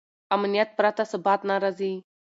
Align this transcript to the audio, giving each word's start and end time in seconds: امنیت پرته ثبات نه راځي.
امنیت 0.35 0.69
پرته 0.77 1.03
ثبات 1.11 1.39
نه 1.49 1.55
راځي. 1.63 1.93